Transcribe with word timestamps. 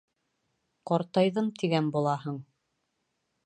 —Ҡартайҙым 0.91 1.51
тигән 1.61 1.93
булаһың. 1.97 2.43